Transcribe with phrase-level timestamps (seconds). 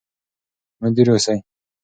[0.81, 1.37] مدیر اوسئ.